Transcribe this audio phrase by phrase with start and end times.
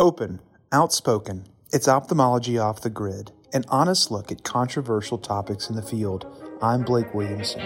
[0.00, 0.38] Open,
[0.70, 6.24] outspoken, it's ophthalmology off the grid, an honest look at controversial topics in the field.
[6.62, 7.62] I'm Blake Williamson.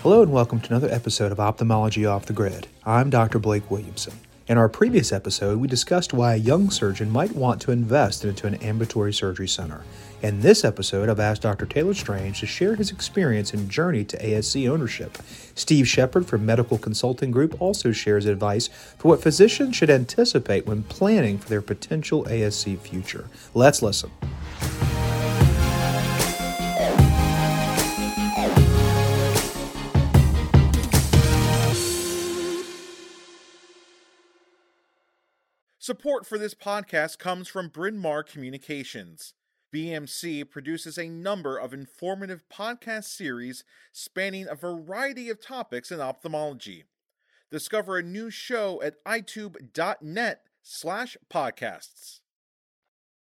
[0.00, 2.66] Hello, and welcome to another episode of Ophthalmology Off the Grid.
[2.86, 3.38] I'm Dr.
[3.38, 4.14] Blake Williamson.
[4.46, 8.46] In our previous episode, we discussed why a young surgeon might want to invest into
[8.46, 9.84] an ambulatory surgery center.
[10.20, 11.64] In this episode, I've asked Dr.
[11.64, 15.16] Taylor Strange to share his experience and journey to ASC ownership.
[15.54, 18.68] Steve Shepard from Medical Consulting Group also shares advice
[18.98, 23.24] for what physicians should anticipate when planning for their potential ASC future.
[23.54, 24.10] Let's listen.
[35.84, 39.34] Support for this podcast comes from Bryn Mawr Communications.
[39.70, 46.84] BMC produces a number of informative podcast series spanning a variety of topics in ophthalmology.
[47.50, 52.20] Discover a new show at eyetube.net slash podcasts.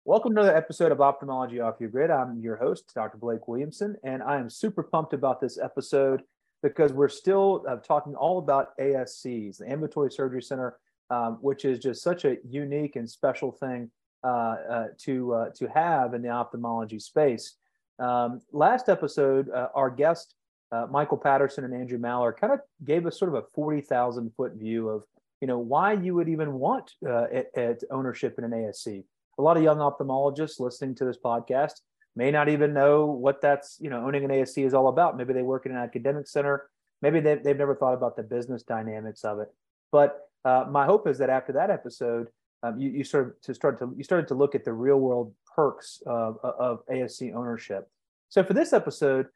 [0.05, 2.11] Welcome to another episode of Ophthalmology Off Your Grid.
[2.11, 3.19] I'm your host, Dr.
[3.19, 6.25] Blake Williamson, and I am super pumped about this episode
[6.65, 10.78] because we're still uh, talking all about ASCs, the Ambulatory Surgery Center
[11.11, 13.91] um, which is just such a unique and special thing
[14.25, 17.55] uh, uh, to uh, to have in the ophthalmology space.
[17.98, 20.34] Um, last episode, uh, our guest
[20.70, 24.33] uh, Michael Patterson and Andrew Maller kind of gave us sort of a forty thousand
[24.37, 25.05] foot view of
[25.41, 29.05] you know why you would even want uh, at, ownership in an ASC.
[29.39, 31.75] A lot of young ophthalmologists listening to this podcast
[32.17, 35.17] may not even know what that's you know owning an ASC is all about.
[35.17, 36.69] Maybe they work in an academic center.
[37.00, 39.48] Maybe they've, they've never thought about the business dynamics of it.
[39.93, 42.28] But uh, my hope is that after that episode,
[42.62, 45.33] um, you, you started to start to you started to look at the real world
[45.55, 47.89] perks of, of ASC ownership.
[48.28, 49.27] So for this episode,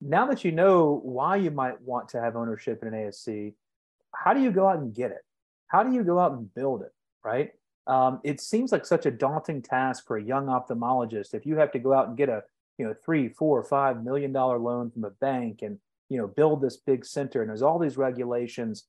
[0.00, 3.54] now that you know why you might want to have ownership in an ASC,
[4.14, 5.24] how do you go out and get it?
[5.66, 6.92] How do you go out and build it?
[7.24, 7.50] Right?
[7.86, 11.72] Um, it seems like such a daunting task for a young ophthalmologist if you have
[11.72, 12.44] to go out and get a
[12.76, 16.60] you know three, four, five million dollar loan from a bank and you know build
[16.60, 18.84] this big center and there's all these regulations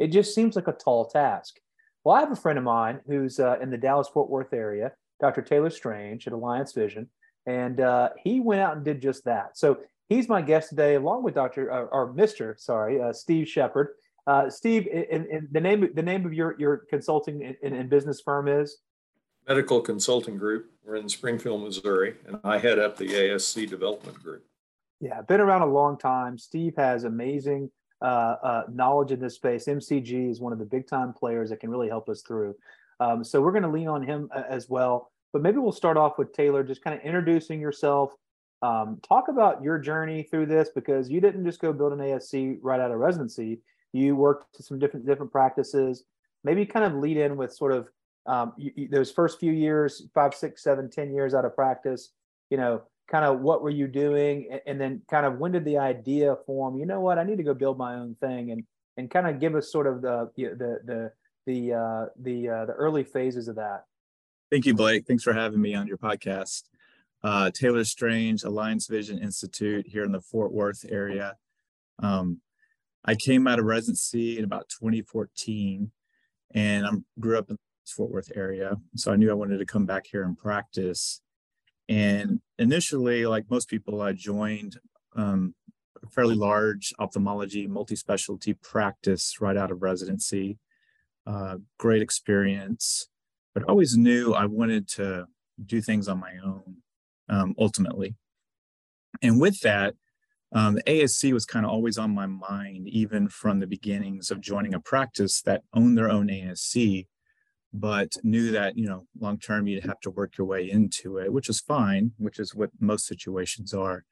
[0.00, 1.60] it just seems like a tall task.
[2.02, 4.92] Well, I have a friend of mine who's uh, in the Dallas Fort Worth area,
[5.20, 5.42] Dr.
[5.42, 7.08] Taylor Strange at Alliance Vision,
[7.46, 9.58] and uh, he went out and did just that.
[9.58, 9.78] So
[10.08, 11.70] he's my guest today, along with Dr.
[11.70, 12.58] Uh, or Mr.
[12.58, 13.88] Sorry, uh, Steve Shepard.
[14.26, 18.22] Uh, Steve, in, in the name the name of your your consulting and, and business
[18.22, 18.78] firm is
[19.46, 20.70] Medical Consulting Group.
[20.82, 24.46] We're in Springfield, Missouri, and I head up the ASC Development Group.
[25.00, 26.38] Yeah, been around a long time.
[26.38, 27.70] Steve has amazing
[28.02, 29.66] knowledge in this space.
[29.66, 32.54] MCG is one of the big time players that can really help us through.
[33.00, 35.10] Um, so we're going to lean on him uh, as well.
[35.32, 38.14] But maybe we'll start off with Taylor, just kind of introducing yourself.
[38.62, 42.58] Um, talk about your journey through this because you didn't just go build an ASC
[42.60, 43.60] right out of residency.
[43.92, 46.04] You worked to some different different practices.
[46.44, 47.88] Maybe kind of lead in with sort of
[48.26, 52.10] um, you, you, those first few years, five, six, seven, ten years out of practice.
[52.50, 54.58] You know, kind of what were you doing?
[54.66, 57.18] And then kind of when did the idea form you know what?
[57.18, 58.64] I need to go build my own thing and
[58.96, 61.12] and kind of give us sort of the the the
[61.46, 63.84] the uh, the uh, the early phases of that.
[64.50, 65.06] Thank you blake.
[65.06, 66.64] Thanks for having me on your podcast.
[67.22, 71.36] Uh, taylor strange alliance vision institute here in the fort worth area.
[71.98, 72.40] Um,
[73.04, 75.90] i came out of residency in about 2014
[76.54, 79.66] and i grew up in the fort worth area so i knew i wanted to
[79.66, 81.20] come back here and practice
[81.90, 84.78] and initially, like most people, I joined
[85.16, 85.56] um,
[86.00, 90.58] a fairly large ophthalmology multi-specialty practice right out of residency.
[91.26, 93.08] Uh, great experience,
[93.54, 95.26] but always knew I wanted to
[95.66, 96.76] do things on my own
[97.28, 98.14] um, ultimately.
[99.20, 99.94] And with that,
[100.52, 104.74] um, ASC was kind of always on my mind, even from the beginnings of joining
[104.74, 107.06] a practice that owned their own ASC
[107.72, 111.32] but knew that you know long term you'd have to work your way into it
[111.32, 114.04] which is fine which is what most situations are.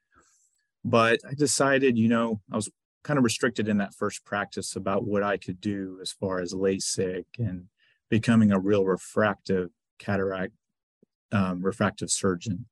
[0.84, 2.70] But i decided you know i was
[3.02, 6.52] kind of restricted in that first practice about what i could do as far as
[6.54, 7.64] lasik and
[8.08, 10.52] becoming a real refractive cataract
[11.32, 12.66] um, refractive surgeon.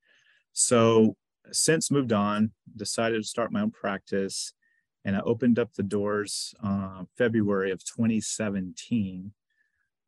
[0.53, 1.15] So
[1.51, 4.53] since moved on decided to start my own practice
[5.05, 9.31] and i opened up the doors uh, february of 2017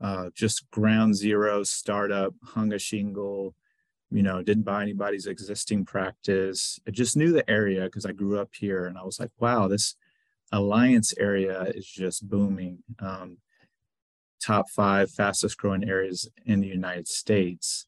[0.01, 3.53] uh, just ground zero startup, hung a shingle,
[4.11, 6.79] you know, didn't buy anybody's existing practice.
[6.87, 9.67] I just knew the area because I grew up here and I was like, wow,
[9.67, 9.95] this
[10.51, 12.79] Alliance area is just booming.
[12.99, 13.37] Um,
[14.41, 17.85] top five fastest growing areas in the United States.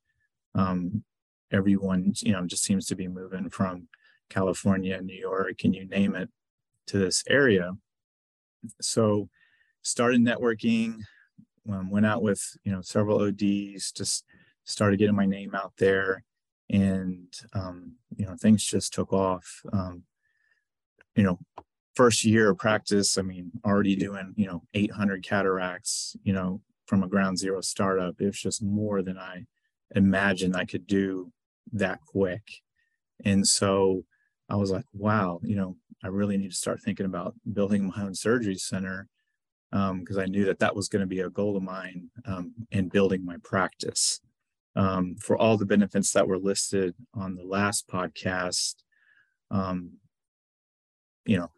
[0.53, 1.03] Um,
[1.51, 3.87] everyone, you know, just seems to be moving from
[4.29, 6.29] California, New York, and you name it
[6.87, 7.71] to this area.
[8.79, 9.29] so
[9.81, 10.99] started networking,
[11.69, 14.25] um, went out with you know several ODs, just
[14.63, 16.23] started getting my name out there,
[16.69, 19.61] and um, you know things just took off.
[19.71, 20.03] Um,
[21.15, 21.39] you know,
[21.95, 27.03] first year of practice, I mean, already doing you know 800 cataracts, you know, from
[27.03, 28.15] a ground zero startup.
[28.19, 29.45] It was just more than I
[29.95, 31.31] imagined I could do
[31.73, 32.43] that quick,
[33.23, 34.03] and so
[34.49, 38.03] I was like, wow, you know, I really need to start thinking about building my
[38.03, 39.07] own surgery center
[39.71, 42.53] because um, I knew that that was going to be a goal of mine um,
[42.71, 44.19] in building my practice.
[44.75, 48.75] Um, for all the benefits that were listed on the last podcast,
[51.25, 51.51] you know,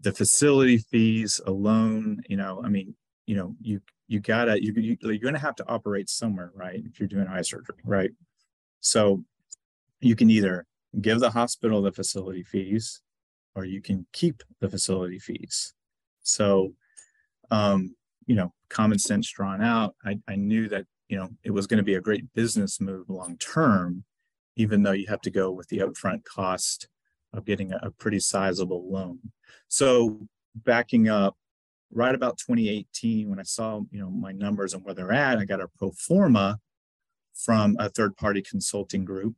[0.00, 2.94] the facility fees alone, you know, I mean,
[3.26, 6.82] you know, you you gotta you, you you're going to have to operate somewhere, right?
[6.84, 8.10] If you're doing eye surgery, right?
[8.80, 9.24] So
[10.00, 10.66] you can either
[11.00, 13.00] give the hospital the facility fees
[13.54, 15.74] or you can keep the facility fees.
[16.22, 16.74] So,
[17.50, 17.94] um,
[18.26, 21.78] you know, common sense drawn out, I, I knew that, you know, it was going
[21.78, 24.04] to be a great business move long term,
[24.56, 26.88] even though you have to go with the upfront cost
[27.32, 29.18] of getting a, a pretty sizable loan.
[29.68, 30.20] So,
[30.54, 31.36] backing up,
[31.90, 35.44] right about 2018, when I saw, you know, my numbers and where they're at, I
[35.44, 36.58] got a pro forma
[37.34, 39.34] from a third party consulting group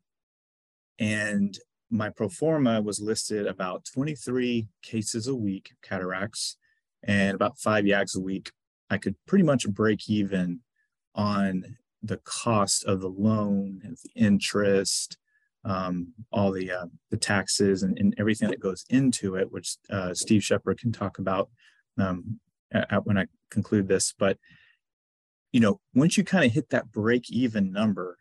[0.99, 1.59] and
[1.91, 6.57] my pro forma was listed about 23 cases a week, cataracts,
[7.06, 8.53] and about five yags a week.
[8.91, 10.61] I could pretty much break even
[11.15, 15.17] on the cost of the loan, and the interest,
[15.65, 20.12] um, all the uh, the taxes, and, and, everything that goes into it, which uh,
[20.12, 21.49] Steve Shepard can talk about
[21.99, 22.41] um,
[22.73, 24.15] at, when I conclude this.
[24.19, 24.39] But
[25.53, 28.19] you know, once you kind of hit that break even number,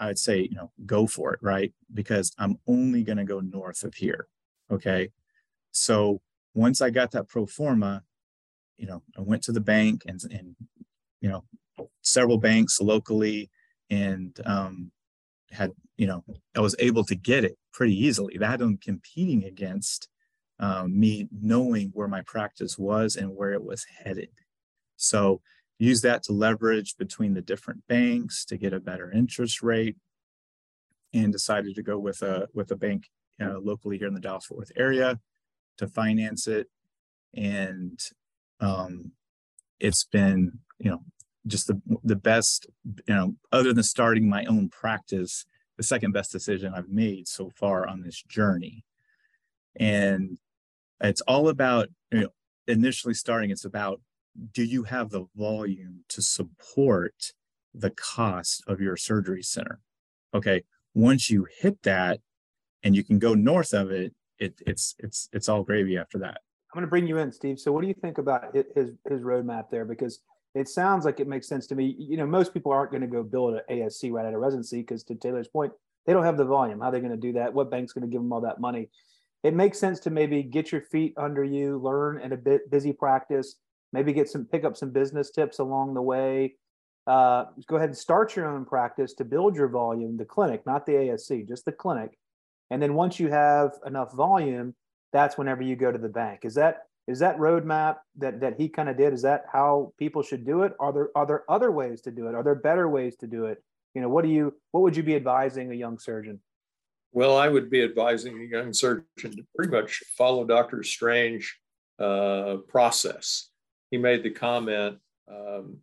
[0.00, 1.72] I'd say, you know, go for it, right?
[1.92, 4.26] Because I'm only going to go north of here.
[4.70, 5.10] Okay.
[5.70, 6.20] So
[6.56, 8.02] once I got that pro forma,
[8.78, 10.56] you know, I went to the bank and, and
[11.20, 11.44] you know,
[12.00, 13.50] several banks locally
[13.90, 14.90] and um,
[15.50, 16.24] had, you know,
[16.56, 18.38] I was able to get it pretty easily.
[18.38, 20.08] That I'm competing against
[20.58, 24.30] um, me knowing where my practice was and where it was headed.
[24.96, 25.42] So
[25.78, 29.96] use that to leverage between the different banks to get a better interest rate
[31.12, 33.10] and decided to go with a with a bank
[33.42, 35.20] uh, locally here in the Dallas Fort Worth area
[35.78, 36.68] to finance it
[37.34, 38.00] and
[38.60, 39.12] um,
[39.80, 41.02] it's been you know
[41.46, 42.66] just the the best
[43.06, 45.44] you know other than starting my own practice
[45.76, 48.84] the second best decision I've made so far on this journey
[49.78, 50.38] and
[51.00, 52.30] it's all about you know
[52.66, 54.00] initially starting it's about
[54.52, 57.32] do you have the volume to support
[57.74, 59.80] the cost of your surgery center?
[60.34, 60.62] Okay,
[60.94, 62.20] once you hit that
[62.82, 66.40] and you can go north of it, it it's it's it's all gravy after that.
[66.72, 67.58] I'm going to bring you in, Steve.
[67.58, 69.84] So, what do you think about his his roadmap there?
[69.84, 70.20] Because
[70.54, 71.96] it sounds like it makes sense to me.
[71.98, 74.80] You know, most people aren't going to go build an ASC right out of residency
[74.80, 75.72] because, to Taylor's point,
[76.06, 76.80] they don't have the volume.
[76.80, 77.52] How are they going to do that?
[77.52, 78.88] What bank's going to give them all that money?
[79.42, 82.92] It makes sense to maybe get your feet under you, learn in a bit busy
[82.92, 83.56] practice,
[83.92, 86.54] maybe get some pick up some business tips along the way
[87.06, 90.86] uh, go ahead and start your own practice to build your volume the clinic not
[90.86, 92.18] the asc just the clinic
[92.70, 94.74] and then once you have enough volume
[95.12, 96.40] that's whenever you go to the bank.
[96.42, 100.22] Is that is that roadmap that that he kind of did is that how people
[100.22, 100.74] should do it?
[100.80, 102.34] Are there are there other ways to do it?
[102.34, 103.62] Are there better ways to do it?
[103.94, 106.40] You know what do you what would you be advising a young surgeon?
[107.12, 111.56] Well i would be advising a young surgeon to pretty much follow dr strange
[111.98, 113.48] uh, process.
[113.90, 114.98] He made the comment
[115.30, 115.78] um,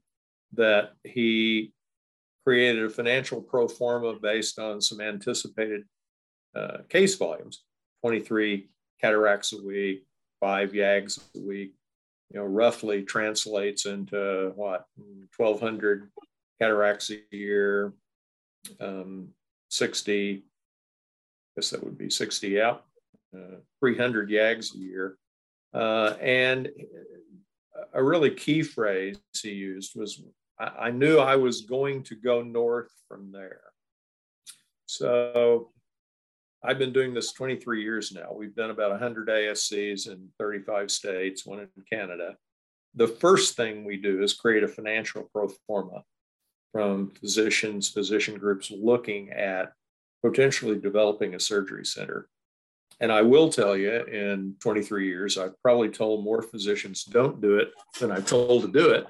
[0.54, 1.74] that he
[2.46, 5.86] created a financial pro forma based on some anticipated
[6.56, 7.64] uh, case volumes
[8.02, 8.70] 23
[9.02, 10.06] cataracts a week,
[10.40, 11.74] five YAGs a week,
[12.30, 14.86] you know, roughly translates into what,
[15.38, 16.10] 1,200
[16.60, 17.94] cataracts a year,
[18.80, 19.30] um,
[19.70, 20.42] 60, I
[21.56, 22.86] guess that would be 60 out,
[23.36, 25.18] uh, 300 YAGs a year.
[25.74, 26.70] Uh, and
[27.94, 30.22] a really key phrase he used was
[30.60, 33.62] I, I knew I was going to go north from there.
[34.86, 35.72] So
[36.66, 38.32] I've been doing this 23 years now.
[38.34, 42.38] We've done about 100 ASCs in 35 states, one in Canada.
[42.96, 46.04] The first thing we do is create a financial pro forma
[46.72, 49.74] from physicians, physician groups looking at
[50.24, 52.30] potentially developing a surgery center.
[53.02, 57.58] And I will tell you, in 23 years, I've probably told more physicians don't do
[57.58, 59.06] it than I've told to do it,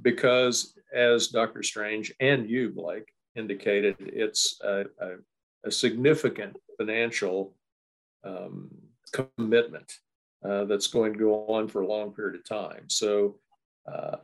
[0.00, 1.62] because as Dr.
[1.62, 5.16] Strange and you, Blake, indicated, it's a, a,
[5.64, 7.54] a significant financial
[8.24, 8.70] um,
[9.12, 9.98] commitment.
[10.44, 12.88] uh, that's going to go on for a long period of time.
[12.88, 13.36] So,
[13.90, 14.16] uh,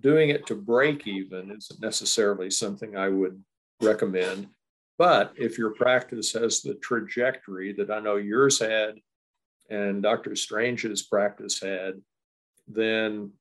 [0.00, 3.42] doing it to break even isn't necessarily something I would
[3.82, 4.48] recommend.
[4.98, 9.00] But if your practice has the trajectory that I know yours had
[9.68, 10.36] and Dr.
[10.36, 12.00] Strange's practice had,
[12.68, 13.32] then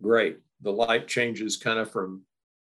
[0.00, 0.38] great.
[0.62, 2.22] The light changes kind of from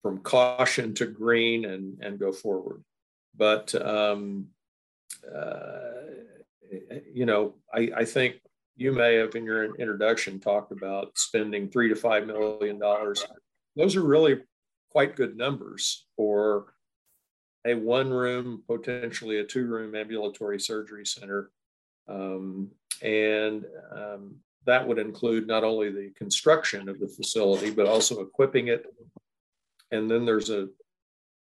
[0.04, 2.84] from caution to green and and go forward.
[3.36, 4.50] But um,
[5.36, 5.80] uh,
[7.12, 8.36] you know, I, I think
[8.76, 13.26] you may have in your introduction talked about spending three to five million dollars.
[13.76, 14.42] Those are really
[14.92, 16.74] quite good numbers for
[17.66, 21.50] a one room, potentially a two room ambulatory surgery center.
[22.08, 22.70] Um,
[23.02, 28.68] and um, that would include not only the construction of the facility, but also equipping
[28.68, 28.86] it.
[29.94, 30.70] And then there's a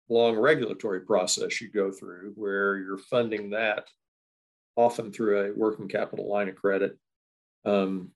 [0.09, 3.87] long regulatory process you go through where you're funding that
[4.75, 6.97] often through a working capital line of credit.
[7.63, 8.09] Um,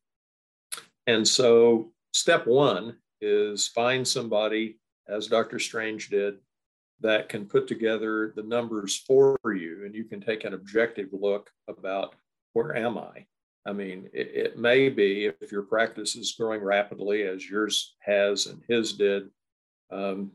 [1.05, 5.59] and so, step one is find somebody, as Dr.
[5.59, 6.35] Strange did,
[7.01, 11.51] that can put together the numbers for you, and you can take an objective look
[11.67, 12.15] about
[12.53, 13.25] where am I?
[13.67, 18.47] I mean, it, it, may be if your practice is growing rapidly, as yours has
[18.47, 19.29] and his did,
[19.93, 20.31] um,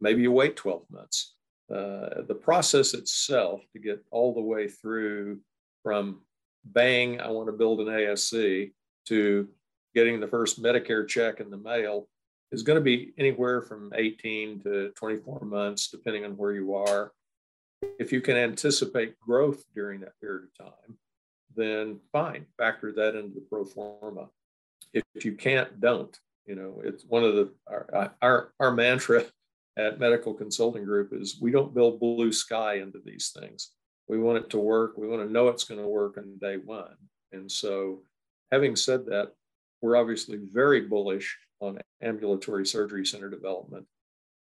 [0.00, 1.34] maybe you wait 12 months.
[1.72, 5.40] Uh, the process itself to get all the way through
[5.82, 6.20] from
[6.64, 8.72] bang, I want to build an ASC
[9.06, 9.48] to
[9.94, 12.08] getting the first Medicare check in the mail
[12.50, 17.12] is going to be anywhere from 18 to 24 months, depending on where you are.
[17.98, 20.98] If you can anticipate growth during that period of time,
[21.56, 24.28] then fine, factor that into the pro forma.
[24.92, 26.16] If, if you can't, don't.
[26.46, 29.24] You know, it's one of the our, our our mantra
[29.78, 33.70] at Medical Consulting Group is we don't build blue sky into these things.
[34.08, 34.98] We want it to work.
[34.98, 36.96] We want to know it's going to work on day one.
[37.30, 38.02] And so,
[38.50, 39.32] having said that,
[39.80, 43.86] we're obviously very bullish on ambulatory surgery center development.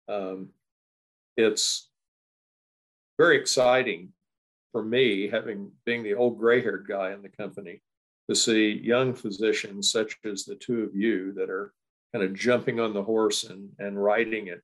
[0.09, 0.51] Um,
[1.37, 1.91] it's
[3.19, 4.13] very exciting
[4.73, 7.81] for me, having being the old gray-haired guy in the company,
[8.29, 11.73] to see young physicians such as the two of you that are
[12.17, 14.63] kind of jumping on the horse and, and riding it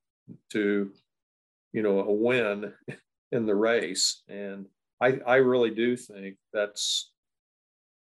[0.51, 0.91] to,
[1.75, 2.73] you know, a win
[3.33, 4.23] in the race.
[4.27, 4.67] And
[5.03, 7.13] I, I really do think that's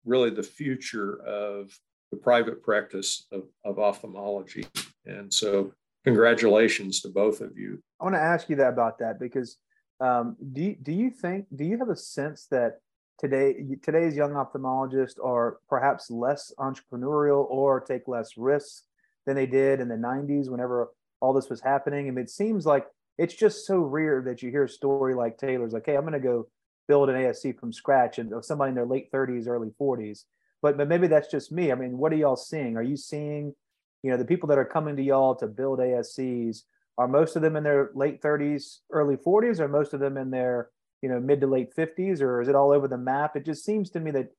[0.05, 1.77] really the future of
[2.11, 4.65] the private practice of, of ophthalmology.
[5.05, 5.73] And so,
[6.05, 7.81] congratulations to both of you.
[7.99, 9.57] I want to ask you that about that because
[9.99, 12.79] um, do do you think do you have a sense that
[13.19, 18.83] today today's young ophthalmologists are perhaps less entrepreneurial or take less risks
[19.25, 22.09] than they did in the 90s whenever all this was happening?
[22.09, 22.85] And it seems like
[23.17, 26.13] it's just so rare that you hear a story like Taylor's like, hey, I'm going
[26.13, 26.47] to go
[26.87, 30.23] build an ASC from scratch and somebody in their late 30s, early 40s
[30.63, 31.71] but but maybe that's just me.
[31.71, 32.77] I mean, what are y'all seeing?
[32.77, 33.53] Are you seeing,
[34.01, 36.61] you know, the people that are coming to y'all to build ASCs?
[36.97, 40.31] Are most of them in their late 30s, early 40s, or most of them in
[40.31, 40.69] their
[41.01, 43.35] you know mid to late 50s, or is it all over the map?
[43.35, 44.29] It just seems to me that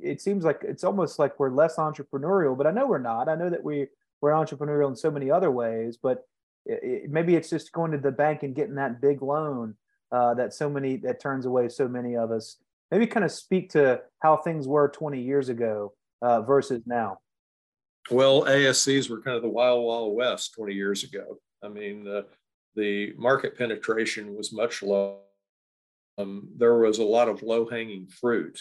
[0.00, 3.28] it seems like it's almost like we're less entrepreneurial, but I know we're not.
[3.28, 3.88] I know that we
[4.20, 6.24] we're entrepreneurial in so many other ways, but
[6.64, 9.76] it, it, maybe it's just going to the bank and getting that big loan
[10.12, 12.58] uh, that so many that turns away so many of us
[12.90, 15.92] maybe kind of speak to how things were 20 years ago
[16.22, 17.18] uh, versus now.
[18.10, 21.38] Well, ASCs were kind of the wild, wild west 20 years ago.
[21.62, 22.26] I mean, the,
[22.76, 25.18] the market penetration was much low.
[26.18, 28.58] Um, there was a lot of low hanging fruit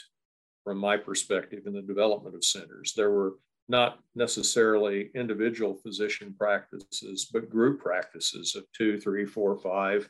[0.63, 2.93] from my perspective in the development of centers.
[2.95, 3.35] There were
[3.67, 10.09] not necessarily individual physician practices, but group practices of two, three, four, five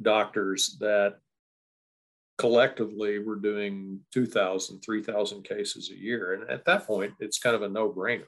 [0.00, 1.16] doctors that
[2.38, 6.34] collectively we're doing 2000 3000 cases a year.
[6.34, 8.24] And at that point it's kind of a no-brainer.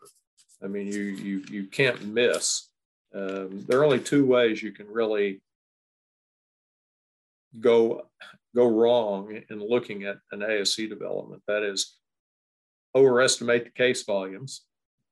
[0.63, 2.69] I mean you you you can't miss
[3.15, 5.41] um, there are only two ways you can really
[7.61, 8.09] go
[8.55, 11.43] go wrong in looking at an asc development.
[11.47, 11.97] That is
[12.95, 14.63] overestimate the case volumes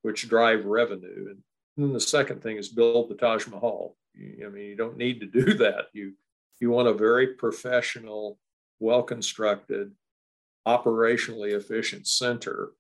[0.03, 1.43] which drive revenue and
[1.77, 5.21] then the second thing is build the taj mahal you, i mean you don't need
[5.21, 6.13] to do that you
[6.61, 8.39] you want a very professional
[8.83, 9.93] well constructed,
[10.67, 12.73] operationally efficient center,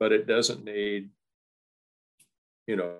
[0.00, 1.10] but it doesn't need,
[2.66, 2.96] you know,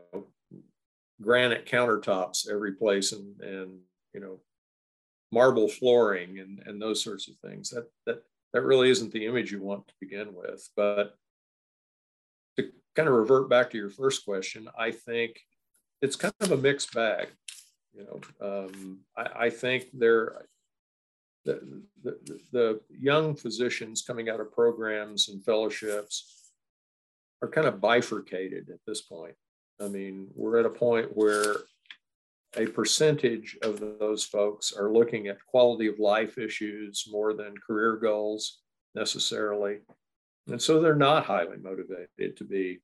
[1.21, 3.79] granite countertops every place and, and
[4.15, 4.39] you know,
[5.33, 7.71] marble flooring and, and those sorts of things.
[7.71, 10.69] That, that, that really isn't the image you want to begin with.
[10.77, 11.17] But
[12.97, 15.41] kind of revert back to your first question, I think
[16.03, 17.29] it's kind of a mixed bag.
[17.93, 20.47] You know, um, I, I think there
[21.45, 26.51] the, the, the young physicians coming out of programs and fellowships
[27.43, 29.35] are kind of bifurcated at this point.
[29.81, 31.57] I mean, we're at a point where
[32.57, 37.97] a percentage of those folks are looking at quality of life issues more than career
[37.97, 38.59] goals
[38.95, 39.79] necessarily.
[40.51, 42.81] And so they're not highly motivated to be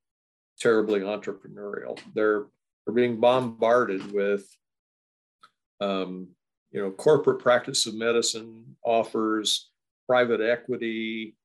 [0.59, 1.99] terribly entrepreneurial.
[2.15, 2.47] They're,
[2.85, 4.47] they're being bombarded with,
[5.81, 6.29] um,
[6.71, 9.71] you know, corporate practice of medicine offers
[10.07, 11.37] private equity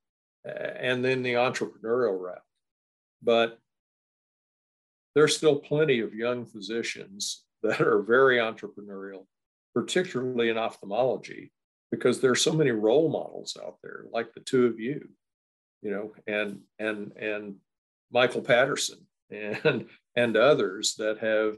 [0.45, 2.41] and then the entrepreneurial route.
[3.21, 3.59] But
[5.13, 9.25] there's still plenty of young physicians that are very entrepreneurial,
[9.73, 11.51] particularly in ophthalmology,
[11.91, 15.09] because there's so many role models out there, like the two of you,
[15.81, 17.55] you know, and and and
[18.11, 19.85] Michael Patterson and
[20.15, 21.57] and others that have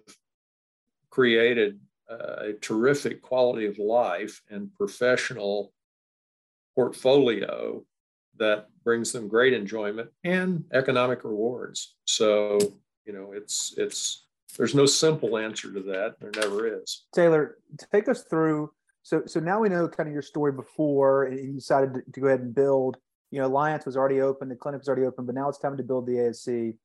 [1.10, 5.72] created uh, a terrific quality of life and professional
[6.76, 7.84] portfolio
[8.38, 11.96] that brings them great enjoyment and economic rewards.
[12.06, 12.60] So,
[13.06, 14.26] you know, it's it's
[14.58, 16.16] there's no simple answer to that.
[16.20, 17.06] There never is.
[17.14, 17.58] Taylor,
[17.92, 18.72] take us through.
[19.02, 22.20] So, so now we know kind of your story before, and you decided to, to
[22.20, 22.98] go ahead and build.
[23.34, 25.76] You know, Alliance was already open, the clinic was already open, but now it's time
[25.78, 26.76] to build the ASC.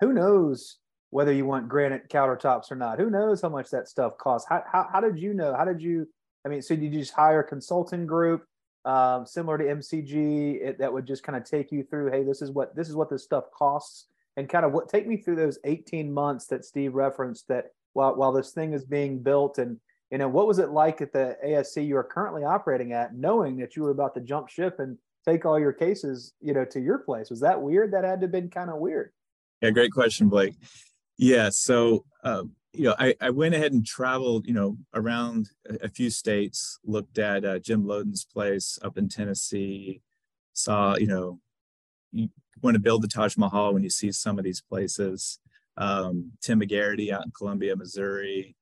[0.00, 0.78] Who knows
[1.10, 2.98] whether you want granite countertops or not?
[2.98, 4.48] Who knows how much that stuff costs?
[4.48, 5.54] How, how, how did you know?
[5.54, 6.08] How did you?
[6.46, 8.46] I mean, so did you just hire a consulting group
[8.86, 12.10] um, similar to MCG it, that would just kind of take you through?
[12.10, 14.06] Hey, this is what this is what this stuff costs
[14.38, 18.16] and kind of what take me through those 18 months that Steve referenced that while
[18.16, 19.78] while this thing is being built and
[20.10, 23.58] you know what was it like at the ASC you are currently operating at knowing
[23.58, 26.80] that you were about to jump ship and take all your cases you know to
[26.80, 29.12] your place was that weird that had to have been kind of weird
[29.60, 30.54] yeah great question Blake
[31.18, 35.86] yeah so uh, you know I, I went ahead and traveled you know around a,
[35.86, 40.00] a few states looked at uh, Jim Loden's place up in Tennessee
[40.54, 41.40] saw you know
[42.12, 42.28] you
[42.62, 45.38] want to build the Taj Mahal when you see some of these places.
[45.76, 48.54] Um, Tim McGarity out in Columbia, Missouri.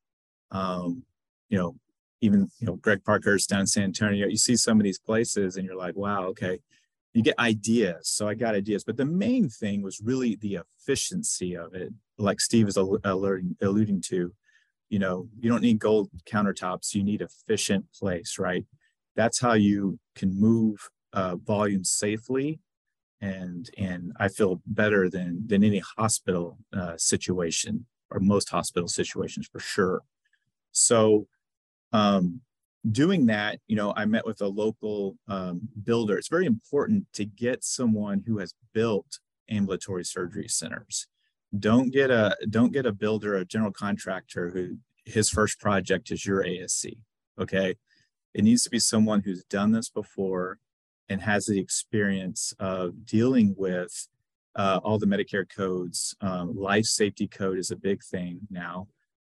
[0.51, 1.03] Um,
[1.49, 1.75] you know,
[2.21, 4.27] even you know Greg Parker's down in San Antonio.
[4.27, 6.61] You see some of these places, and you're like, wow, okay.
[7.13, 8.09] You get ideas.
[8.09, 11.93] So I got ideas, but the main thing was really the efficiency of it.
[12.19, 14.33] Like Steve is alluding, alluding to,
[14.91, 16.95] you know, you don't need gold countertops.
[16.95, 18.65] You need efficient place, right?
[19.17, 22.61] That's how you can move uh, volume safely
[23.21, 29.49] and and I feel better than than any hospital uh, situation or most hospital situations
[29.51, 30.03] for sure.
[30.73, 31.27] So,
[31.93, 32.41] um,
[32.91, 36.17] doing that, you know, I met with a local um, builder.
[36.17, 39.19] It's very important to get someone who has built
[39.51, 41.07] ambulatory surgery centers.
[41.59, 46.25] Don't get a don't get a builder, a general contractor who his first project is
[46.25, 46.97] your ASC.
[47.41, 47.75] Okay,
[48.35, 50.59] it needs to be someone who's done this before
[51.09, 54.07] and has the experience of dealing with
[54.55, 56.15] uh, all the Medicare codes.
[56.21, 58.87] Um, life safety code is a big thing now,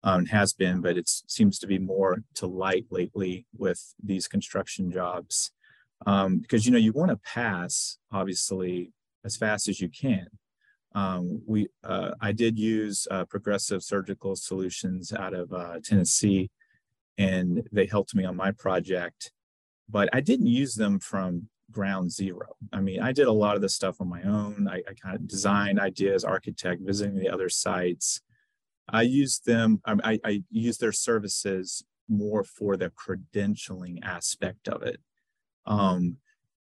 [0.05, 4.93] um, has been, but it seems to be more to light lately with these construction
[4.93, 5.51] jobs.
[6.07, 8.93] Um, because you know you want to pass obviously
[9.25, 10.27] as fast as you can.
[10.95, 16.51] Um, we uh, I did use uh, Progressive Surgical Solutions out of uh, Tennessee,
[17.17, 19.33] and they helped me on my project.
[19.89, 22.57] But I didn't use them from ground zero.
[22.73, 24.69] I mean, I did a lot of this stuff on my own.
[24.71, 28.21] I, I kind of designed ideas, architect, visiting the other sites.
[28.89, 35.01] I use them, I, I use their services more for the credentialing aspect of it.
[35.67, 36.19] Um,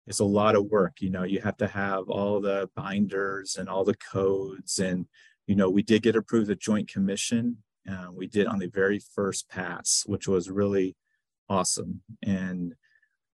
[0.07, 3.69] it's a lot of work, you know, you have to have all the binders and
[3.69, 4.79] all the codes.
[4.79, 5.07] And,
[5.47, 7.57] you know, we did get approved the joint commission.
[7.89, 10.95] Uh, we did on the very first pass, which was really
[11.49, 12.01] awesome.
[12.23, 12.75] And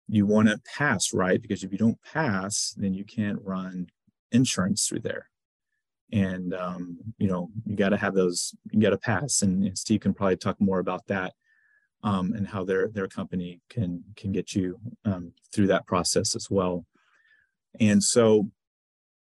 [0.08, 1.40] you want to pass, right?
[1.40, 3.86] Because if you don't pass, then you can't run
[4.32, 5.30] insurance through there.
[6.12, 8.54] And um, you know, you got to have those.
[8.70, 11.32] You got to pass, and Steve can probably talk more about that
[12.04, 16.48] um, and how their their company can can get you um, through that process as
[16.50, 16.84] well.
[17.80, 18.50] And so,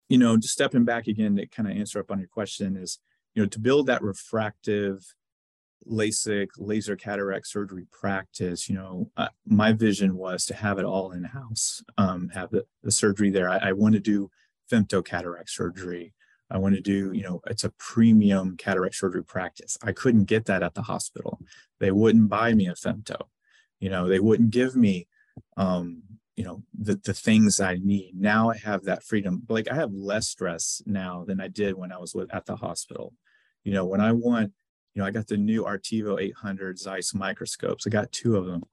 [0.08, 3.00] you know, just stepping back again to kind of answer up on your question is,
[3.34, 5.04] you know, to build that refractive
[5.90, 11.12] LASIK, laser cataract surgery practice, you know, uh, my vision was to have it all
[11.12, 13.50] in house, um, have the, the surgery there.
[13.50, 14.30] I, I want to do
[14.72, 16.14] femto cataract surgery.
[16.50, 19.78] I want to do, you know, it's a premium cataract surgery practice.
[19.84, 21.40] I couldn't get that at the hospital.
[21.80, 23.20] They wouldn't buy me a femto.
[23.80, 25.08] You know, they wouldn't give me,
[25.58, 26.04] um,
[26.36, 28.14] you know, the, the things I need.
[28.16, 29.44] Now I have that freedom.
[29.50, 32.56] Like I have less stress now than I did when I was with, at the
[32.56, 33.14] hospital.
[33.64, 34.54] You know, when I want
[34.98, 37.86] you know, I got the new Artevo 800 Zeiss microscopes.
[37.86, 38.64] I got two of them.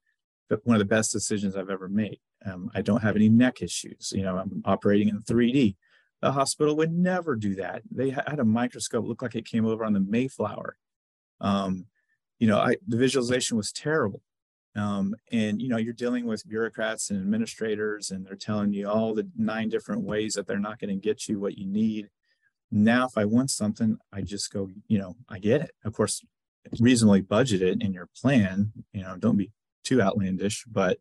[0.48, 2.18] But one of the best decisions I've ever made.
[2.46, 4.10] Um, I don't have any neck issues.
[4.16, 5.76] You know, I'm operating in 3D.
[6.24, 7.82] The hospital would never do that.
[7.90, 10.78] They had a microscope look like it came over on the Mayflower.
[11.42, 11.84] Um,
[12.38, 14.22] you know, I, the visualization was terrible.
[14.74, 19.12] Um, and you know, you're dealing with bureaucrats and administrators, and they're telling you all
[19.12, 22.08] the nine different ways that they're not going to get you what you need.
[22.72, 25.72] Now, if I want something, I just go, you know, I get it.
[25.84, 26.24] Of course,
[26.80, 28.72] reasonably budget it in your plan.
[28.94, 29.52] You know, don't be
[29.84, 30.96] too outlandish, but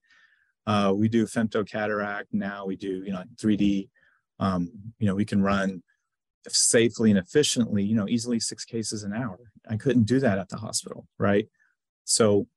[0.67, 2.65] uh, we do femto cataract now.
[2.65, 3.87] We do, you know, 3D.
[4.39, 5.83] Um, you know, we can run
[6.47, 9.39] safely and efficiently, you know, easily six cases an hour.
[9.69, 11.47] I couldn't do that at the hospital, right?
[12.03, 12.47] So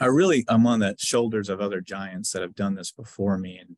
[0.00, 3.58] I really I'm on the shoulders of other giants that have done this before me.
[3.58, 3.76] And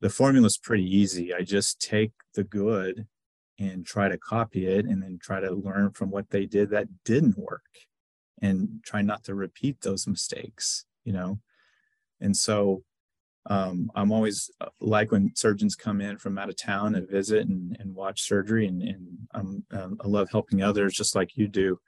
[0.00, 1.32] the formula is pretty easy.
[1.32, 3.06] I just take the good
[3.58, 6.88] and try to copy it and then try to learn from what they did that
[7.04, 7.62] didn't work
[8.40, 11.38] and try not to repeat those mistakes, you know?
[12.20, 12.82] And so
[13.46, 17.48] um, I'm always uh, like when surgeons come in from out of town and visit
[17.48, 21.78] and, and watch surgery, and, and um, I love helping others just like you do.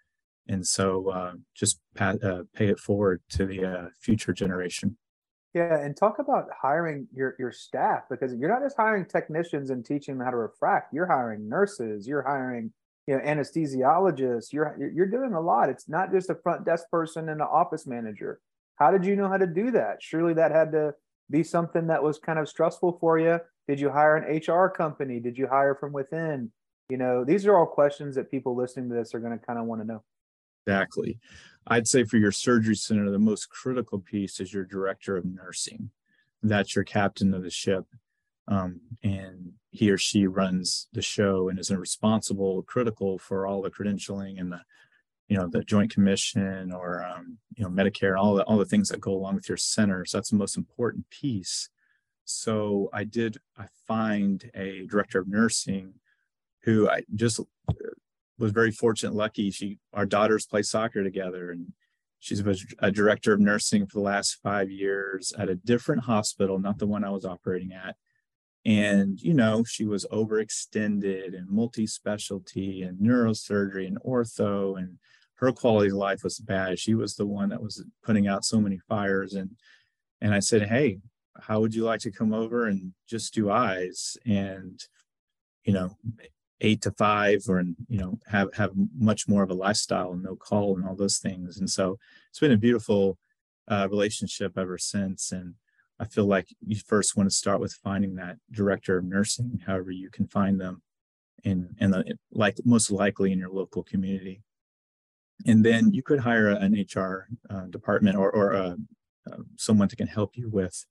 [0.48, 4.96] And so uh, just pat, uh, pay it forward to the uh, future generation.
[5.54, 9.84] Yeah, and talk about hiring your your staff because you're not just hiring technicians and
[9.84, 10.92] teaching them how to refract.
[10.92, 12.08] You're hiring nurses.
[12.08, 12.72] You're hiring
[13.06, 14.52] you know anesthesiologists.
[14.52, 15.68] You're you're doing a lot.
[15.68, 18.40] It's not just a front desk person and an office manager.
[18.76, 19.98] How did you know how to do that?
[20.02, 20.94] Surely that had to
[21.30, 23.40] be something that was kind of stressful for you?
[23.68, 25.20] Did you hire an HR company?
[25.20, 26.50] Did you hire from within?
[26.88, 29.58] You know, these are all questions that people listening to this are going to kind
[29.58, 30.02] of want to know.
[30.66, 31.18] Exactly.
[31.66, 35.90] I'd say for your surgery center, the most critical piece is your director of nursing.
[36.42, 37.86] That's your captain of the ship.
[38.48, 43.70] Um, and he or she runs the show and is responsible, critical for all the
[43.70, 44.60] credentialing and the
[45.28, 48.88] you know the joint commission or um, you know medicare all the all the things
[48.88, 51.68] that go along with your center so that's the most important piece.
[52.24, 55.94] So i did i find a director of nursing
[56.62, 57.74] who i just uh,
[58.38, 59.50] was very fortunate lucky.
[59.50, 61.72] She our daughters play soccer together and
[62.18, 62.42] she's
[62.78, 66.86] a director of nursing for the last five years at a different hospital not the
[66.86, 67.96] one i was operating at
[68.64, 74.98] and you know she was overextended and multi-specialty and neurosurgery and ortho and
[75.36, 76.78] her quality of life was bad.
[76.78, 79.34] She was the one that was putting out so many fires.
[79.34, 79.50] And
[80.20, 80.98] and I said, Hey,
[81.40, 84.80] how would you like to come over and just do eyes and
[85.64, 85.96] you know,
[86.60, 90.36] eight to five or you know, have have much more of a lifestyle and no
[90.36, 91.58] call and all those things.
[91.58, 91.98] And so
[92.30, 93.18] it's been a beautiful
[93.68, 95.32] uh, relationship ever since.
[95.32, 95.54] And
[96.00, 99.90] I feel like you first want to start with finding that director of nursing, however
[99.90, 100.82] you can find them,
[101.44, 104.42] in in the like most likely in your local community
[105.46, 108.76] and then you could hire an HR uh, department or, or uh,
[109.30, 110.84] uh, someone that can help you with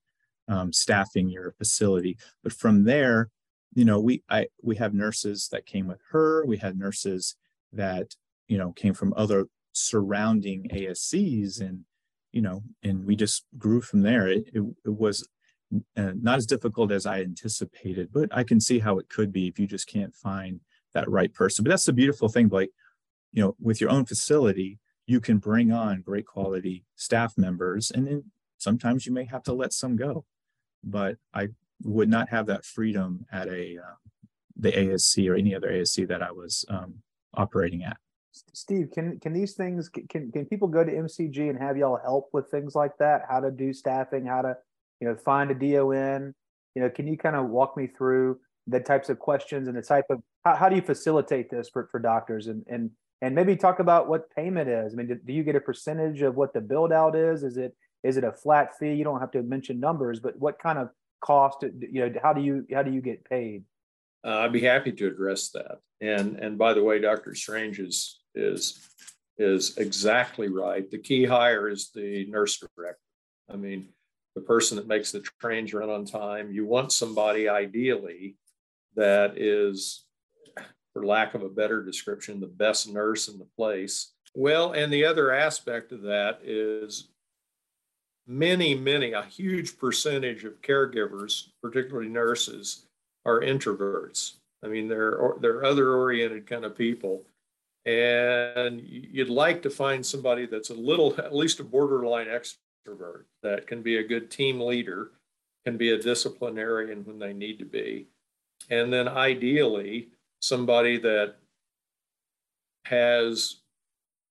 [0.48, 2.18] um, staffing your facility.
[2.44, 3.30] But from there,
[3.74, 6.46] you know, we I we have nurses that came with her.
[6.46, 7.36] We had nurses
[7.72, 8.16] that
[8.48, 11.82] you know came from other surrounding ASCs, and
[12.34, 14.28] you know, and we just grew from there.
[14.28, 15.28] It, it, it was
[15.96, 19.48] uh, not as difficult as I anticipated, but I can see how it could be
[19.48, 20.60] if you just can't find
[20.93, 21.63] that right person.
[21.63, 22.72] But that's the beautiful thing, Blake
[23.34, 28.08] you know, with your own facility, you can bring on great quality staff members, and
[28.08, 28.24] then
[28.58, 30.24] sometimes you may have to let some go.
[30.84, 31.50] But I
[31.84, 33.96] would not have that freedom at a uh,
[34.56, 37.00] the ASC or any other ASC that I was um,
[37.34, 37.98] operating at.
[38.54, 42.30] Steve, can can these things can can people go to MCG and have y'all help
[42.34, 43.24] with things like that?
[43.30, 44.26] How to do staffing?
[44.26, 44.58] How to
[45.00, 46.34] you know find a DON?
[46.76, 49.82] You know, can you kind of walk me through the types of questions and the
[49.82, 52.89] type of how, how do you facilitate this for, for doctors and and
[53.22, 54.93] and maybe talk about what payment is.
[54.93, 57.43] I mean, do, do you get a percentage of what the build out is?
[57.43, 58.93] Is it is it a flat fee?
[58.93, 60.89] You don't have to mention numbers, but what kind of
[61.22, 61.63] cost?
[61.63, 63.63] You know, how do you how do you get paid?
[64.26, 65.80] Uh, I'd be happy to address that.
[66.02, 67.36] And and by the way, Dr.
[67.36, 68.88] Strange is is
[69.38, 70.89] is exactly right.
[70.89, 73.00] The key hire is the nurse director.
[73.52, 73.89] I mean,
[74.36, 76.52] the person that makes the trains run on time.
[76.52, 78.38] You want somebody ideally
[78.96, 80.06] that is
[80.93, 84.13] for lack of a better description, the best nurse in the place.
[84.36, 87.10] Well, and the other aspect of that is
[88.28, 92.86] many, many, a huge percentage of caregivers, particularly nurses,
[93.26, 94.34] are introverts.
[94.63, 97.26] I mean, they're they're other oriented kind of people,
[97.86, 103.67] and you'd like to find somebody that's a little, at least a borderline extrovert that
[103.67, 105.12] can be a good team leader,
[105.65, 108.08] can be a disciplinarian when they need to be,
[108.69, 110.10] and then ideally
[110.41, 111.36] somebody that
[112.86, 113.58] has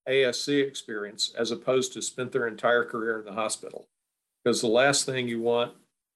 [0.08, 3.86] ASC experience as opposed to spent their entire career in the hospital.
[4.44, 5.72] because the last thing you want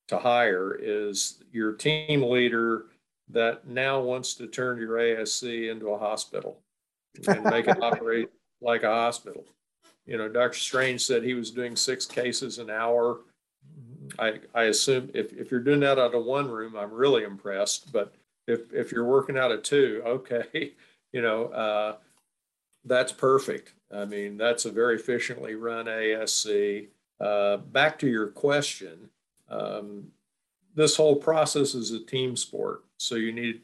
[0.08, 2.86] to hire is your team leader
[3.28, 6.60] that now wants to turn your ASC into a hospital
[7.26, 9.44] and make it operate like a hospital.
[10.06, 10.58] You know, Dr.
[10.58, 13.20] Strange said he was doing six cases an hour.
[14.18, 17.92] I, I assume if, if you're doing that out of one room, I'm really impressed.
[17.92, 18.14] But
[18.46, 20.72] if, if you're working out of two, okay,
[21.12, 21.96] you know, uh,
[22.84, 23.74] that's perfect.
[23.92, 26.88] I mean, that's a very efficiently run ASC.
[27.20, 29.08] Uh, back to your question,
[29.48, 30.08] um,
[30.74, 32.84] this whole process is a team sport.
[32.98, 33.62] So you need,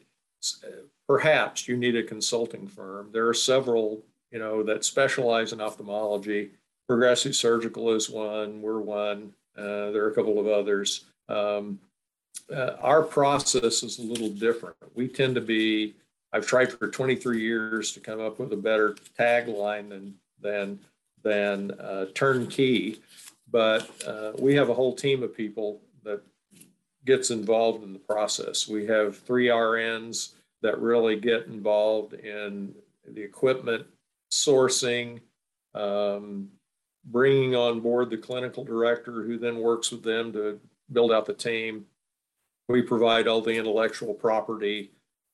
[1.13, 3.07] perhaps you need a consulting firm.
[3.11, 6.49] There are several, you know, that specialize in ophthalmology.
[6.87, 8.63] Progressive Surgical is one.
[8.63, 9.31] We're one.
[9.55, 11.05] Uh, there are a couple of others.
[11.29, 11.79] Um,
[12.51, 14.75] uh, our process is a little different.
[14.95, 15.93] We tend to be
[16.31, 20.79] I've tried for 23 years to come up with a better tagline than than
[21.21, 23.01] than uh, turnkey,
[23.51, 26.23] but uh, we have a whole team of people that
[27.05, 28.67] gets involved in the process.
[28.67, 30.31] We have three RNs
[30.63, 32.73] that really get involved in
[33.07, 33.85] the equipment
[34.31, 35.19] sourcing,
[35.75, 36.49] um,
[37.05, 40.59] bringing on board the clinical director who then works with them to
[40.91, 41.85] build out the team.
[42.69, 44.91] We provide all the intellectual property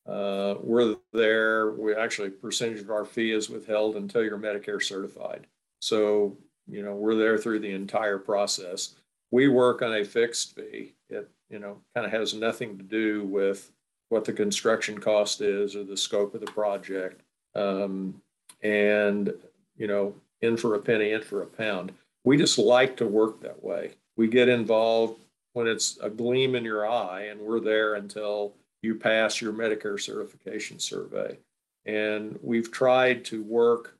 [0.10, 1.72] uh, we're there.
[1.72, 5.46] We actually percentage of our fee is withheld until you're Medicare certified.
[5.82, 6.38] So
[6.68, 8.96] you know we're there through the entire process.
[9.32, 10.96] We work on a fixed fee.
[11.10, 13.72] It you know kind of has nothing to do with
[14.10, 17.22] what the construction cost is or the scope of the project.
[17.56, 18.22] Um,
[18.62, 19.34] and
[19.78, 21.92] you know in for a penny, in for a pound.
[22.24, 23.92] We just like to work that way.
[24.16, 25.20] We get involved
[25.54, 30.00] when it's a gleam in your eye, and we're there until you pass your Medicare
[30.00, 31.38] certification survey.
[31.86, 33.98] And we've tried to work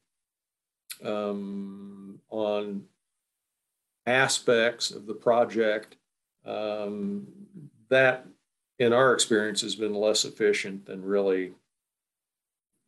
[1.04, 2.84] um, on
[4.06, 5.96] aspects of the project
[6.46, 7.28] um,
[7.90, 8.26] that,
[8.80, 11.54] in our experience, has been less efficient than really,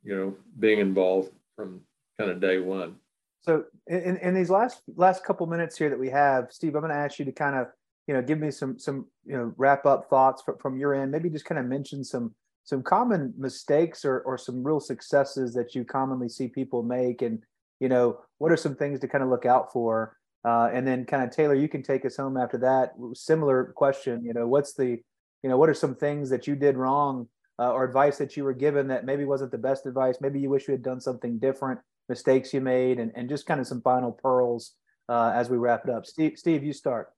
[0.03, 1.81] you know, being involved from
[2.17, 2.95] kind of day one.
[3.41, 6.91] So, in, in these last last couple minutes here that we have, Steve, I'm going
[6.91, 7.67] to ask you to kind of
[8.07, 11.11] you know give me some some you know wrap up thoughts from, from your end.
[11.11, 15.75] Maybe just kind of mention some some common mistakes or or some real successes that
[15.75, 17.39] you commonly see people make and
[17.79, 20.17] you know what are some things to kind of look out for?
[20.43, 22.93] Uh, and then kind of taylor you can take us home after that.
[23.13, 24.99] Similar question you know what's the
[25.43, 27.27] you know what are some things that you did wrong
[27.59, 30.49] uh, or advice that you were given that maybe wasn't the best advice maybe you
[30.49, 33.81] wish you had done something different mistakes you made and, and just kind of some
[33.81, 34.73] final pearls
[35.09, 37.09] uh, as we wrap it up steve steve you start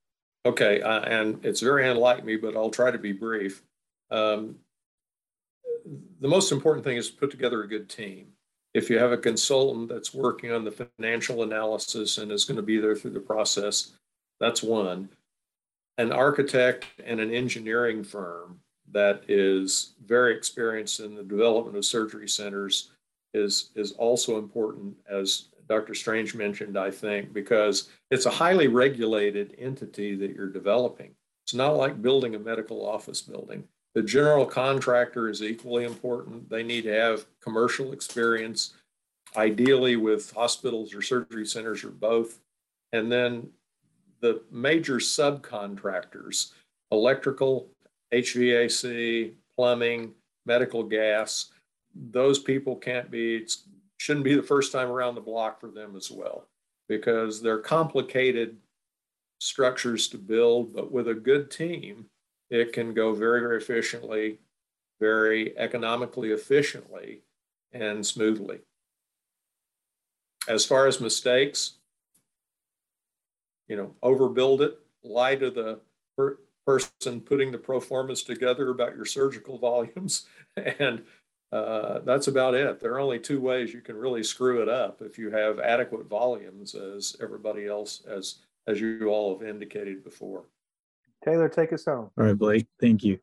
[0.45, 3.63] Okay, uh, and it's very unlike me, but I'll try to be brief.
[4.11, 4.57] Um,
[6.19, 8.27] the most important thing is to put together a good team.
[8.73, 12.63] If you have a consultant that's working on the financial analysis and is going to
[12.63, 13.93] be there through the process,
[14.39, 15.09] that's one.
[15.97, 18.59] An architect and an engineering firm
[18.91, 22.91] that is very experienced in the development of surgery centers
[23.33, 25.93] is, is also important as Dr.
[25.95, 31.15] Strange mentioned, I think, because it's a highly regulated entity that you're developing.
[31.45, 33.63] It's not like building a medical office building.
[33.95, 36.49] The general contractor is equally important.
[36.49, 38.73] They need to have commercial experience,
[39.35, 42.39] ideally with hospitals or surgery centers or both.
[42.91, 43.49] And then
[44.23, 46.53] the major subcontractors,
[46.91, 47.67] electrical,
[48.13, 50.13] HVAC, plumbing,
[50.45, 51.51] medical gas,
[51.93, 53.45] those people can't be
[53.97, 56.47] shouldn't be the first time around the block for them as well
[56.87, 58.57] because they're complicated
[59.39, 62.05] structures to build, but with a good team,
[62.49, 64.39] it can go very, very efficiently,
[65.01, 67.21] very economically efficiently,
[67.73, 68.59] and smoothly.
[70.47, 71.73] As far as mistakes,
[73.67, 75.79] you know, overbuild it, lie to the
[76.17, 81.03] per- person putting the pro formas together about your surgical volumes, and
[81.51, 82.79] uh, that's about it.
[82.79, 86.07] There are only two ways you can really screw it up if you have adequate
[86.07, 90.45] volumes, as everybody else, as as you all have indicated before.
[91.23, 92.09] Taylor, take us home.
[92.17, 92.67] All right, Blake.
[92.79, 93.19] Thank you.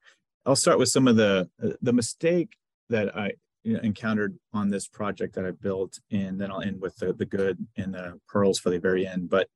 [0.47, 1.49] I'll start with some of the
[1.83, 2.57] the mistake
[2.89, 3.33] that I
[3.65, 7.67] encountered on this project that I built, and then I'll end with the the good
[7.77, 9.29] and the pearls for the very end.
[9.29, 9.49] But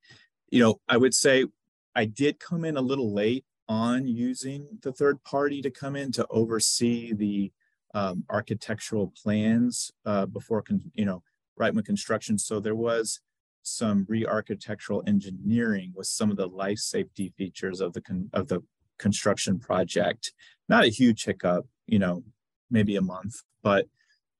[0.50, 1.46] you know, I would say
[1.94, 6.12] I did come in a little late on using the third party to come in
[6.12, 7.52] to oversee the
[7.94, 11.22] um, architectural plans uh, before, con- you know,
[11.56, 12.38] right when construction.
[12.38, 13.20] So there was
[13.62, 18.60] some re-architectural engineering with some of the life safety features of the con- of the
[18.98, 20.32] construction project.
[20.68, 22.24] Not a huge hiccup, you know,
[22.70, 23.86] maybe a month, but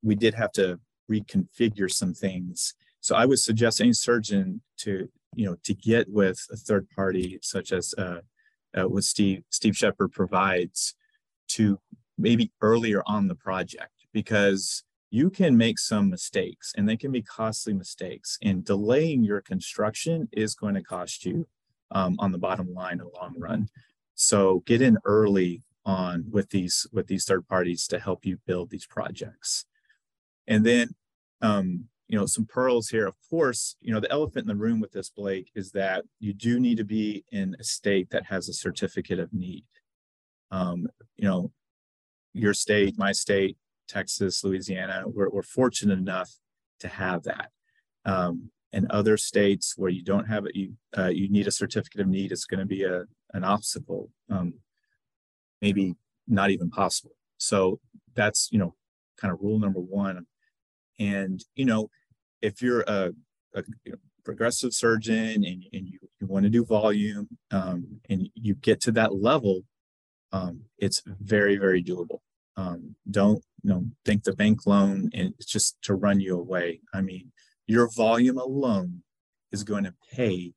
[0.02, 2.74] we did have to reconfigure some things.
[3.00, 7.38] So I would suggest any surgeon to you know, to get with a third party
[7.42, 8.20] such as uh,
[8.76, 10.94] uh, what Steve Steve Shepard provides
[11.48, 11.78] to
[12.18, 17.22] maybe earlier on the project because you can make some mistakes and they can be
[17.22, 21.46] costly mistakes and delaying your construction is going to cost you
[21.92, 23.68] um, on the bottom line in the long run.
[24.14, 28.70] So get in early on with these with these third parties to help you build
[28.70, 29.66] these projects.
[30.46, 30.94] And then
[31.42, 33.06] um, you know some pearls here.
[33.06, 36.32] Of course you know the elephant in the room with this blake is that you
[36.32, 39.64] do need to be in a state that has a certificate of need.
[40.50, 40.86] Um,
[41.16, 41.52] you know
[42.32, 46.30] your state my state texas louisiana we're, we're fortunate enough
[46.80, 47.50] to have that.
[48.04, 52.00] Um, and other states where you don't have it you uh, you need a certificate
[52.00, 54.54] of need it's going to be a an obstacle um,
[55.60, 55.94] maybe
[56.26, 57.12] not even possible.
[57.38, 57.80] So
[58.14, 58.74] that's you know
[59.20, 60.26] kind of rule number one
[60.98, 61.90] and, you know,
[62.42, 63.12] if you're a,
[63.54, 68.28] a you know, progressive surgeon and, and you, you want to do volume um, and
[68.34, 69.62] you get to that level,
[70.32, 72.18] um, it's very, very doable.
[72.56, 76.80] Um, don't you know think the bank loan and it's just to run you away.
[76.92, 77.32] I mean,
[77.66, 79.02] your volume alone
[79.50, 80.52] is going to pay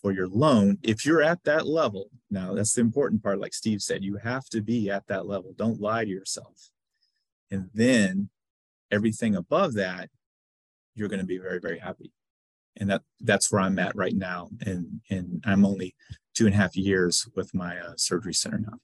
[0.00, 2.10] for your loan if you're at that level.
[2.30, 3.40] Now, that's the important part.
[3.40, 5.54] Like Steve said, you have to be at that level.
[5.56, 6.70] Don't lie to yourself.
[7.50, 8.30] And then
[8.94, 10.08] everything above that,
[10.94, 12.12] you're going to be very, very happy.
[12.76, 14.48] And that that's where I'm at right now.
[14.64, 15.94] And and I'm only
[16.34, 18.78] two and a half years with my uh, surgery center now.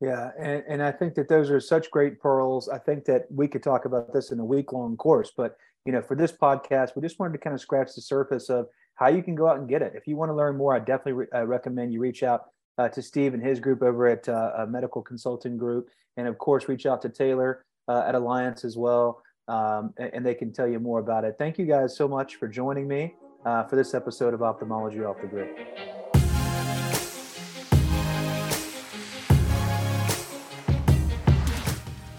[0.00, 2.68] Yeah, and, and I think that those are such great pearls.
[2.68, 5.92] I think that we could talk about this in a week long course, but you
[5.92, 9.08] know, for this podcast, we just wanted to kind of scratch the surface of how
[9.08, 9.92] you can go out and get it.
[9.94, 12.46] If you want to learn more, I definitely re- uh, recommend you reach out
[12.78, 16.68] uh, to Steve and his group over at uh, Medical Consulting Group, and of course,
[16.68, 20.78] reach out to Taylor uh, at Alliance as well um, and they can tell you
[20.78, 21.36] more about it.
[21.38, 25.20] Thank you guys so much for joining me uh, for this episode of Ophthalmology Off
[25.20, 25.48] the Grid.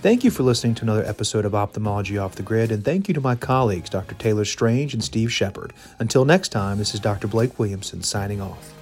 [0.06, 3.16] Thank you for listening to another episode of Ophthalmology Off the Grid, and thank you
[3.16, 4.14] to my colleagues, Dr.
[4.14, 5.74] Taylor Strange and Steve Shepard.
[5.98, 7.28] Until next time, this is Dr.
[7.28, 8.75] Blake Williamson signing off.